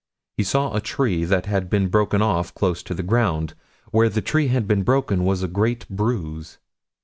He 0.35 0.43
saw 0.43 0.73
a 0.75 0.81
tree 0.81 1.25
that 1.25 1.45
had 1.45 1.69
been 1.69 1.87
broken 1.87 2.23
off 2.23 2.55
close 2.55 2.81
to 2.81 2.95
the 2.95 3.03
ground. 3.03 3.53
Where 3.91 4.09
the 4.09 4.19
tree 4.23 4.47
had 4.47 4.67
been 4.67 4.81
broken 4.81 5.25
was 5.25 5.43
a 5.43 5.47
great 5.47 5.87
bruise. 5.89 6.57